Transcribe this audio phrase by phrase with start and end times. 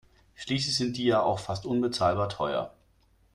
[0.33, 2.73] Schließlich sind die ja auch fast unbezahlbar teuer.